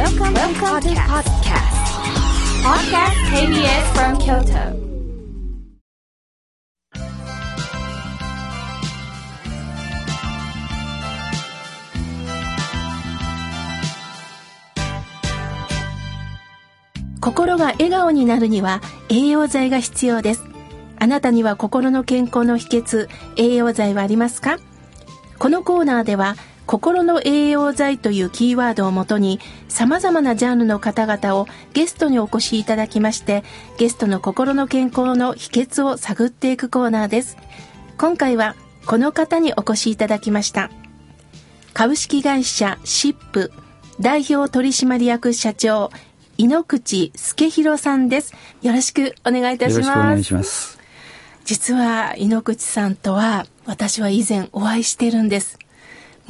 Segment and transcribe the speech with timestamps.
[0.00, 1.76] Welcome, Welcome to podcast.
[2.64, 4.72] Podcast KBS from Kyoto.
[17.20, 18.80] 心が笑顔になるには
[19.10, 20.42] 栄養剤が必要です。
[20.98, 24.56] あなたには心の健康の秘訣、栄養剤はありますか？
[25.38, 26.36] このコーナーでは、
[26.70, 33.42] 心の栄養剤というキーワードをもとに、様々なジャンルの方々をゲストにお越しいただきまして、
[33.76, 37.36] ゲストの心の健康の秘訣を探っていくコーナーです。
[37.98, 38.54] 今回は、
[38.86, 40.70] この方にお越しいただきました。
[41.74, 43.50] 株式会社シップ
[43.98, 45.90] 代表取締役社長
[46.38, 48.32] 井ノ口助弘さんです。
[48.62, 49.88] よろしくお願いいたします。
[49.88, 50.78] よろしくお願いします。
[51.44, 55.58] 実は井ノ口さんとは私は以前お会いしてるんです。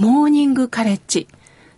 [0.00, 1.28] モーニングカレッジ。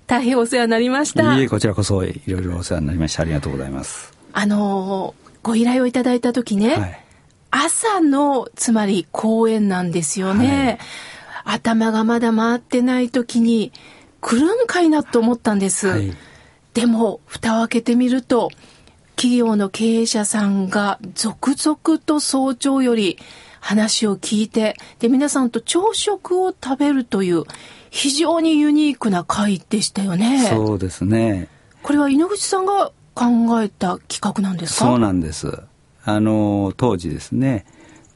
[0.07, 1.37] 大変お世話になりました。
[1.37, 3.23] いえ、こちらこそいろいろお世話になりました。
[3.23, 4.13] ありがとうございます。
[4.33, 7.05] あの、ご依頼をいただいた時ね、はい、
[7.51, 10.79] 朝の、つまり公演なんですよね。
[11.45, 13.73] はい、頭がまだ回ってない時に、
[14.21, 15.89] 来るんかいなと思ったんです。
[15.89, 16.17] はい
[16.75, 18.51] でも、蓋を開けてみると、
[19.17, 23.19] 企業の経営者さんが続々と早朝より
[23.61, 27.45] 話を聞いて、で、皆さんと朝食を食べるという、
[27.95, 30.47] 非常にユニークな会でしたよね。
[30.49, 31.49] そうですね。
[31.83, 34.87] これは井ノ口さんが考えた企画なんですか？
[34.87, 35.63] そうなんです。
[36.05, 37.67] あの、当時ですね、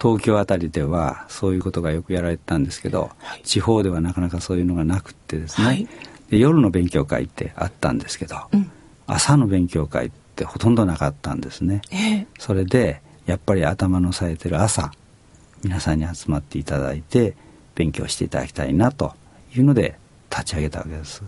[0.01, 5.87] 東京あたりではそういうことがよくやられてたんですけど、はい、地方ではなかなかそういうのがなくってですね、はい
[6.31, 8.69] で夜の勉強会ってあったんですけど、うん、
[9.07, 14.91] 朝の勉強会ってほとんどなかったんですね、えー、それでやっぱり頭の冴えてる朝
[15.63, 17.37] 皆さんに集まっていただいて
[17.77, 19.15] 勉強していただきたいなと
[19.59, 19.99] いうので
[20.31, 21.23] 立ち上げたわけです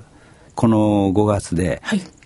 [0.54, 1.82] この5月で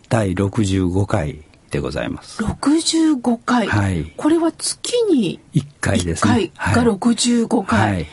[0.09, 2.43] 第65回でございます。
[2.45, 3.67] 65回。
[3.67, 4.13] はい。
[4.17, 6.35] これは月に1回ですね。
[6.35, 7.93] 1回が65回。
[7.95, 8.07] はい、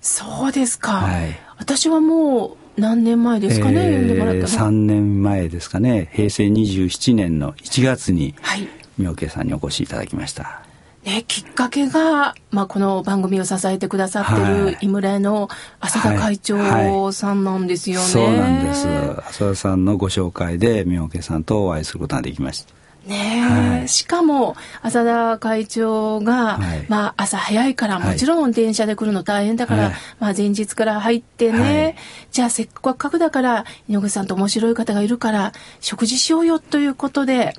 [0.00, 0.94] そうですか。
[0.94, 1.38] はい。
[1.58, 10.62] 私はもう何年前ですかね、えー、読んでもらったの3年前ですかね平成27年の1月に、はい、妙慶さんにお越しいただきました
[11.04, 15.48] ね、きっかけが、まあ、この番組を支えてくださってる井村屋の
[15.80, 18.26] 浅田会長さんなんですよね、はい。
[18.26, 18.88] はい、そうなんです。
[19.28, 22.74] 浅田さんのご紹介で妙慶さんとお会いすることができました。
[23.06, 31.96] ねはい、しかも浅田会長が、はい、まあ、朝早いからもちろん電車で来るの大変だから、はい、まあ、前日から入ってね、
[32.32, 37.54] じゃあせっかくだから井上さんと面白い方がいるから食事しようよということで。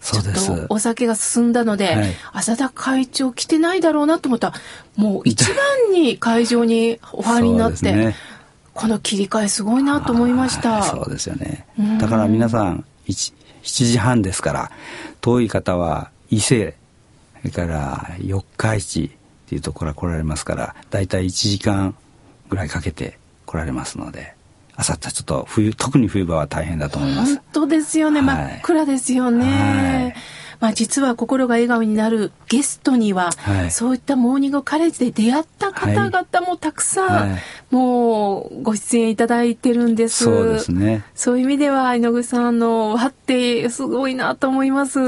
[0.00, 0.22] ちょっ
[0.66, 4.54] とお酒が進んだので、はい、浅田会長来てないだろうなと思ったら
[4.96, 8.14] もう一番に会場にお入りになって、ね、
[8.74, 10.82] この切り替えすごいなと思いました。
[10.84, 11.66] そうですよね。
[12.00, 13.32] だから皆さん7
[13.62, 14.70] 時半ですから
[15.20, 16.74] 遠い方は伊勢
[17.40, 21.94] それから四日市っていうところから来られますからだいたい1時間
[22.48, 24.34] ぐらいかけて来られますので
[24.78, 30.14] あさってちょっと冬特に冬場は大変だと思います本当ですよね、はい、真っ暗ですよね、はい
[30.60, 40.24] まあ、実は心が笑顔になるゲストには、はい、そういったモーニングカレッジで出会った方々もたくさん、はい、もうご出演いただいてるんです。
[40.24, 41.04] そうですね。
[41.14, 45.00] そういう意味では、井上さんのわってすごいなと思います。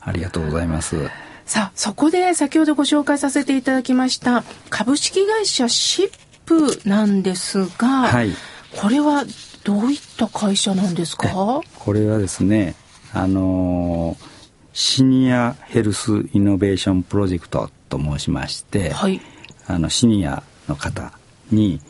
[0.00, 0.96] ありがとうございます。
[1.44, 6.10] さあ、そこで先ほどご紹介させていただきました株式会社シッ
[6.46, 8.30] プなんですが、はい、
[8.76, 9.24] これは
[9.64, 11.60] どういった会社なんですか？
[11.78, 12.74] これはですね、
[13.12, 14.34] あのー
[14.76, 19.20] シニアヘルスイノベーションプロジェクトと申しまして、はい、
[19.68, 21.12] あのシニアの方
[21.52, 21.80] に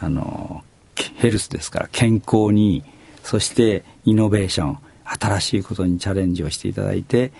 [0.00, 0.64] あの
[1.18, 2.82] ヘルスですから健康に
[3.22, 7.30] そしてイノベーション新しいことにチャレンジをしていただいて、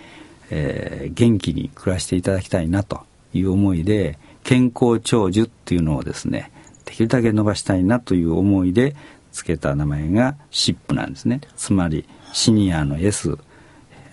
[0.49, 3.01] えー、元気に暮らしていただきたいなと
[3.33, 6.49] いう思いで健康長寿っていうのをですね
[6.93, 8.95] できるだけ伸ばしたいなという思いで
[9.31, 11.41] 付けた名前が SIP なんですね。
[11.57, 13.35] つまりシニアの S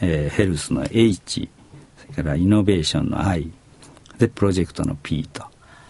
[0.03, 1.51] えー、ヘルスの H
[1.99, 3.53] それからイノベーションの I
[4.17, 5.45] でプロジェクトの P と。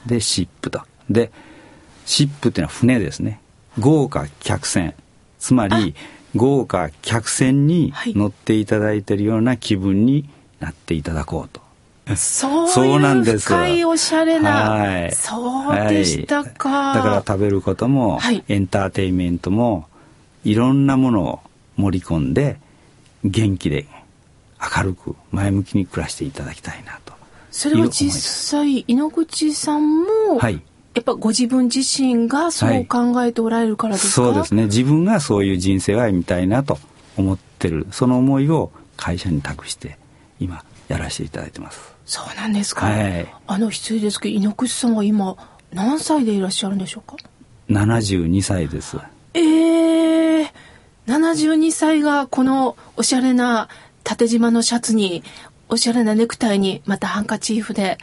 [0.05, 0.83] でシップと。
[1.09, 1.31] で
[2.07, 3.41] シップっていうのは船ですね。
[3.79, 4.95] 豪華客船。
[5.39, 5.95] つまり
[6.35, 10.29] 豪華客船に乗っていただいてるような気分に
[10.59, 11.70] なっていただこうと。
[12.17, 13.47] そうなんです。
[13.47, 19.87] 深いおしゃれな、はい、そうでしたか、はい、だから食べることも、はい、エンターテインメントも
[20.45, 21.41] いろんなものを
[21.77, 22.59] 盛り込んで
[23.25, 23.87] 元気で
[24.77, 27.15] 明るく前向きに暮らしていただきたいなと。
[27.51, 30.63] それは実際井ノ口さんも、はい、
[30.95, 34.65] やっぱご自分自身がそう考えておられるからですか、はい、そうですね。
[34.65, 36.79] 自分がそういう人生を歩みたいなと
[37.17, 39.99] 思っってるその思いを会社に託して
[40.41, 45.37] 今やらせていただいてますそうなんですか、はい、あの失礼ですけど猪口さんは今
[45.73, 47.17] 何歳でいらっしゃるんでしょうか
[47.69, 48.99] ？72歳です。
[49.33, 50.51] ええー、
[51.07, 53.69] 72歳がこのおしゃれな
[54.03, 55.23] 縦縞のシャツに
[55.69, 57.97] おしゃれなネクタイにまたハンカチーフで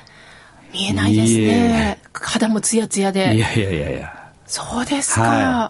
[0.72, 2.00] 見えないですね。
[2.14, 3.36] 肌もツヤツヤで。
[3.36, 4.32] いやいやいやいや。
[4.46, 5.70] そうですか、は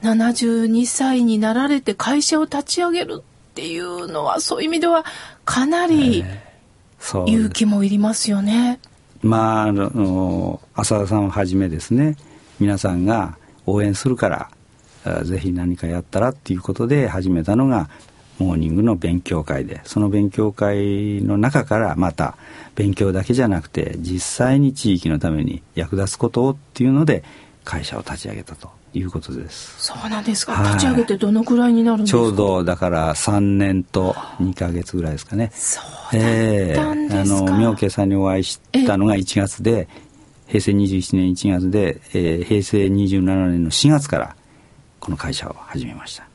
[0.00, 5.04] い、72歳になられて会社を立ち上げるっていうのはそういう意味では
[5.44, 6.24] かなり
[7.26, 8.80] 勇気もいりますよね。
[9.22, 12.16] まああの浅田さんをはじめですね
[12.60, 14.28] 皆さんが応援するか
[15.04, 17.88] らぜひ何かやったらっていうことで始めたのが
[18.38, 19.80] モーニングの勉強会で。
[19.84, 22.36] その勉強会の中からまた
[22.74, 27.22] 勉強だけじゃなくて実際に地域のために役立つことをっていうので
[27.64, 29.74] 会社を立ち上げたということです。
[29.78, 32.18] そうなんですか、はい、立ち上げてどのくらいになるんですか？
[32.18, 35.50] ちょうどだから3年と2か月ぐらいですかね。
[35.54, 39.88] そうえー、あの妙慶さんにお会いしたのが1月で
[40.46, 44.36] 平成21年1月で、えー、平成27年の4月から
[45.00, 46.26] この会社を始めました。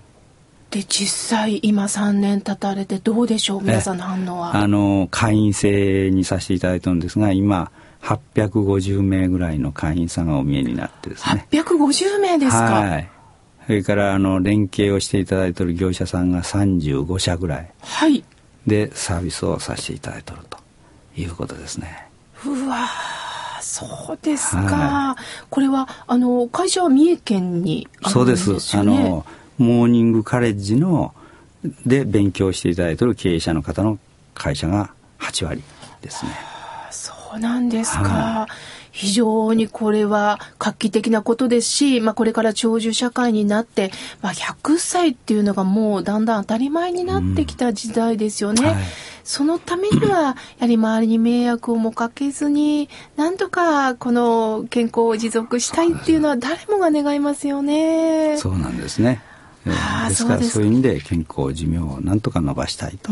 [0.71, 3.61] で実際今3年経たれてどうでしょう？
[3.63, 4.55] 皆さんの反応は。
[4.55, 11.47] あの会員制にさせていただいたんですが今850名ぐらいの会員さんがお見えになってですね。
[11.51, 12.57] 850名ですか。
[12.57, 13.09] はい。
[13.65, 17.71] それからあの連携をしていただいている業者さんが35社ぐらい。
[17.81, 18.23] はい。
[18.65, 20.57] でサービスをさせていただいていると
[21.15, 22.07] いうことですね。
[22.45, 22.87] うわ
[23.61, 28.77] そうですか、はい、これはあの会社は三重県にあるんですよ、ね、そうです。
[28.77, 29.25] あの
[29.57, 31.13] モーニングカレッジの
[31.85, 33.99] で勉強していただいている経営者の方の
[34.33, 35.61] 会社が8割
[36.01, 36.31] ですね
[37.29, 38.03] そうなんですか。
[38.03, 38.53] はい、
[38.91, 43.91] 非常にこれは画期的なことですし、まあ、これから長寿社会になって、
[44.21, 48.63] まあ、100歳っていうのがもうだんだん当たり前になってきた時代ですよね。
[48.63, 48.83] うんはい、
[49.23, 58.37] そのためには、やはり周りに迷惑をもかけずに、なんとかこの健康を持続したいっていうのは誰もが願いますよね。
[58.37, 59.21] そうなんですね。
[59.67, 63.11] えー、ですからそういう意味で健康寿命をなんとか伸ばしたいと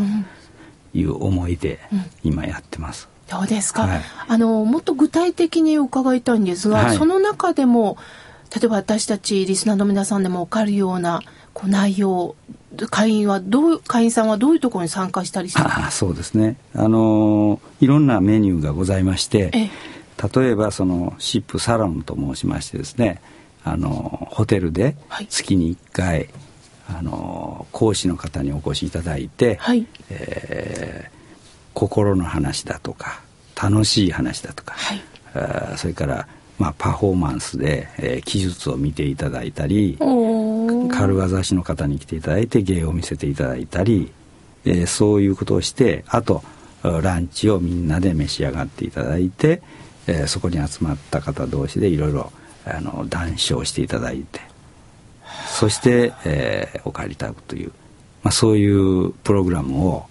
[0.92, 1.78] いう思いで
[2.24, 3.08] 今やってます。
[3.12, 7.98] うんそうですか、はい、あのもっと具体的に伺いたいんですが、はい、その中でも
[8.54, 11.20] 例えば私たちリスナーの皆さんでも分かるような
[11.52, 12.34] こう内容
[12.90, 16.56] 会員はどう会員さんはどういうところに参加したりしてあそうですね。
[16.74, 23.20] あのいろんなメニューがございまして例えばそのシップサロンと申しましてですね
[23.64, 24.96] あのホテルで
[25.28, 26.28] 月に1回、はい、
[26.98, 29.86] あの講師の方にお越しいただいて、はい。
[30.10, 31.17] えー
[31.78, 33.20] 心の話だとか
[33.54, 35.02] 楽しい話だとか、はい、
[35.34, 36.26] あそれから
[36.58, 39.96] まあ、パフォーマンスで、えー、記述を見ていただいたり
[40.90, 44.10] 軽業師の方に来ていただいて芸を見せていただいたり、
[44.64, 46.42] えー、そういうことをしてあと
[46.82, 49.62] ランチをみんなで召し上がっていただいて、
[50.08, 52.32] えー、そこに集まった方同士でいろいろ
[52.64, 54.40] あの談笑していただいて
[55.46, 57.68] そして、えー、お帰りいただくという、
[58.24, 60.06] まあ、そういうプログラムを、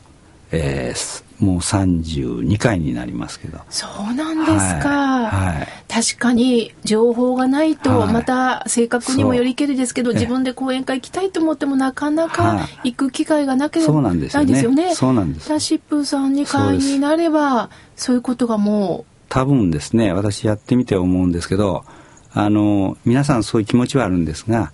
[0.54, 3.60] えー、もう32回になりますけど。
[3.70, 4.90] そうなんですか、
[5.28, 14.96] はいはい、確かに情報がないとまた性格にもよりけりですけど、はい、自分で講演会行きたいと思ってもなかなか行く機会がなければないですよね。
[14.96, 15.50] そうなんです。
[15.50, 21.86] ダシップさんに会員になればそういうことがもう多分ですね私やってみて思うんですけど
[22.34, 24.72] あの皆さんそういう気持ちはあるんですが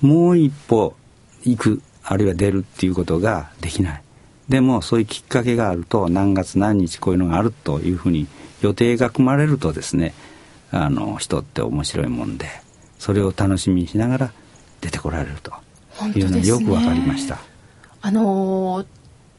[0.00, 0.94] もう一歩
[1.44, 4.03] 行くあるいは出るっていうことができない
[4.48, 8.26] でもそういうきっかけがあると何月何日こういうのがあるというふうに
[8.60, 10.14] 予定が組まれるとですね
[10.70, 12.46] あの人って面白いもんで
[12.98, 14.32] それを楽しみにしながら
[14.80, 15.52] 出てこられると
[16.18, 17.38] いうのがよくわかりました。
[18.02, 18.84] あの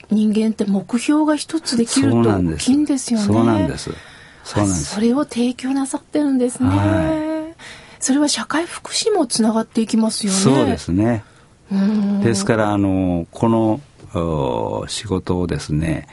[0.09, 3.25] 人間って目標が一つできると大きいんですよね。
[3.25, 3.91] そうなんです。
[4.43, 4.95] そうなんです。
[4.95, 6.69] それを提供なさってるんですね。
[6.69, 7.55] はい、
[7.99, 10.39] それは社会福祉もつながっていきますよね。
[10.39, 11.23] そうですね。
[12.23, 13.81] ですからあのこの
[14.87, 16.07] 仕事をですね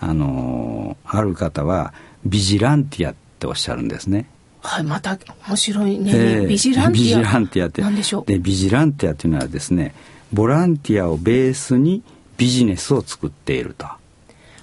[0.00, 1.94] あのある方は
[2.24, 4.28] ビジランティアっておっしゃるんですね。
[4.60, 5.16] はい、また
[5.48, 7.02] 面白いね、えー、ビジランティア。
[7.02, 8.24] ビジランティアって何でしょう？
[8.26, 9.94] でビジランティアっていうのはですね
[10.32, 12.02] ボランティアをベースに
[12.36, 13.86] ビジネスを作っていると。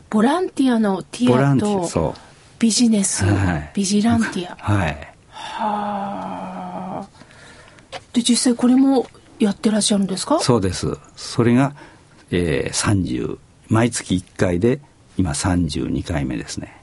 [0.09, 1.57] ボランティアのティア
[1.89, 2.13] と
[2.59, 4.55] ビジネス、はい、ビジランティア。
[4.61, 5.07] はい。
[5.29, 7.07] はあ。
[8.11, 9.07] で実際これも
[9.39, 10.39] やってらっしゃるんですか？
[10.41, 11.73] そうですそれが
[12.35, 13.37] えー、30
[13.69, 14.79] 毎月1回で
[15.17, 16.75] 今32回目ですね。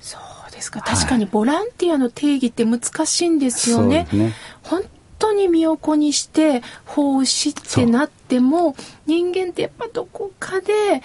[0.00, 4.06] そうですか確かにボランティアの定義って難しいんですよね。
[4.12, 4.32] ね
[4.62, 4.84] 本
[5.18, 11.02] 当に身を粉にして奉仕ってなっても人間ってやっぱどこかで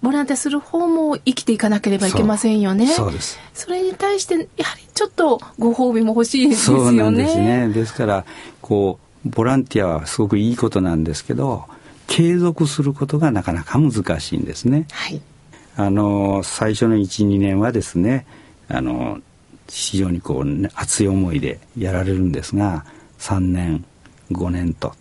[0.00, 2.86] ボランティアする方も生きていかなければいけませんよね。
[2.86, 3.38] そうです。
[3.52, 6.84] それに対してやはりちょっとご褒美も欲しいですよね。
[6.84, 7.68] そうなんですね。
[7.68, 8.24] ですから
[8.62, 11.66] こうボランティアはすごくいいことなんですけど
[12.18, 14.88] 継続することがなかなか難しいんですね。
[14.90, 15.22] はい。
[15.76, 18.26] あの最初の12年はですね
[18.66, 19.20] あの
[19.68, 22.84] 非常にこう、ね、熱い思いでやられるんですが
[23.20, 23.84] 3年
[24.32, 24.94] 5年と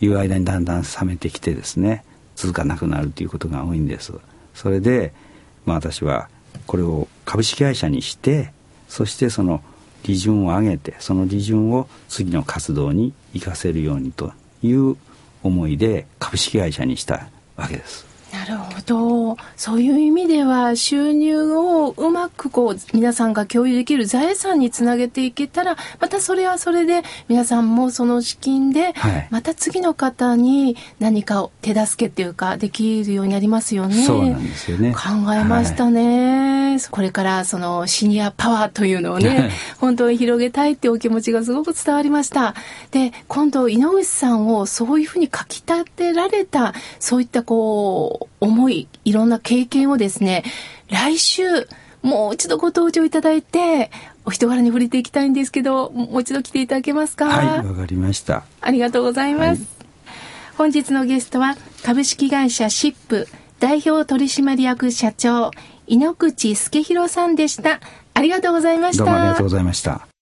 [0.00, 4.14] いう間にだんだん冷めてきてですね続かなくなるということが多いんです
[4.54, 5.12] それで、
[5.66, 6.30] まあ、私は
[6.66, 8.50] これを株式会社にして
[8.88, 9.62] そしてその
[10.04, 14.32] 利潤を上げてその利潤を次の活動に生かせるようにと
[14.62, 14.96] いう
[15.42, 19.36] 思いで株式会社にしたわけですなるほど。
[19.56, 28.92] そういう意味では収入をうまくこう皆さんが共有できる財産につなげていけたら、またそれはそれで皆さんもその資金で、
[29.30, 33.94] また次の方に何かを手助けっていうかできるようになりますよね。
[34.04, 34.92] そうなんですよね。
[34.92, 36.02] 考えましたね。
[36.02, 36.35] はい、
[36.90, 42.54] これからそのシニアパワーというのをね、本当に広げたいってお気持ちがすごく伝わりました。
[42.90, 50.44] で、今度井上さんをそういうふうに書き立てられた、そういったこう、思い、いろんな経験をですね、
[50.90, 51.42] 来週、
[52.02, 53.90] もう一度ご登場いただいて、
[54.24, 57.26] お人柄に触れていきたいんですけど、もう一度来ていただけますか？
[57.26, 58.44] はい、わかりました。
[58.60, 59.62] ありがとうございます。
[59.62, 60.16] はい、
[60.56, 63.28] 本日のゲストは、株式会社シップ
[63.58, 65.50] 代表取締役社長、
[65.86, 67.80] 井ノ口助弘さんでした。
[68.14, 69.04] ありがとうございました。
[69.04, 70.15] どうもありがとうございました。